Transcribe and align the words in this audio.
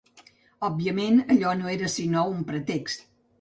Òbviament 0.69 1.19
allò 1.35 1.51
no 1.59 1.69
era 1.75 1.91
sinó 1.97 2.25
un 2.33 2.41
pretext 2.51 3.07